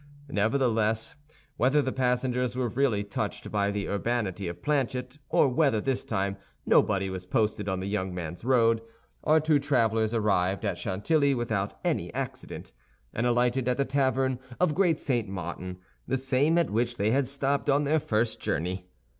[0.31, 1.13] Nevertheless,
[1.57, 6.37] whether the passengers were really touched by the urbanity of Planchet or whether this time
[6.65, 8.81] nobody was posted on the young man's road,
[9.23, 12.71] our two travelers arrived at Chantilly without any accident,
[13.13, 15.29] and alighted at the tavern of Great St.
[15.29, 15.77] Martin,
[16.07, 18.87] the same at which they had stopped on their first journey.